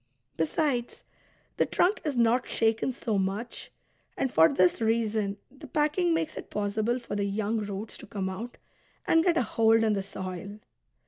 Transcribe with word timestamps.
Besides, 0.35 1.03
the 1.57 1.67
trunk 1.67 2.01
is 2.03 2.17
not 2.17 2.47
shaken 2.47 2.91
so 2.91 3.19
much, 3.19 3.69
and 4.17 4.31
for 4.33 4.49
this 4.49 4.81
reason 4.81 5.37
the 5.51 5.67
packing 5.67 6.11
makes 6.11 6.37
it 6.37 6.49
possible 6.49 6.97
for 6.97 7.15
the 7.15 7.25
young 7.25 7.59
roots 7.59 7.97
to 7.99 8.07
come 8.07 8.27
out 8.27 8.57
and 9.05 9.23
get 9.23 9.37
a 9.37 9.43
hold 9.43 9.83
in 9.83 9.93
the 9.93 10.01
soil. 10.01 10.57